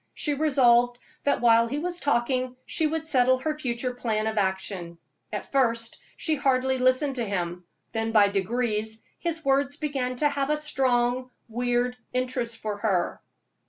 [0.15, 4.97] She resolved that while he was talking she would settle her future plan of action.
[5.31, 10.49] At first she hardly listened to him, then by degrees his words began to have
[10.49, 13.19] a strong, weird interest for her.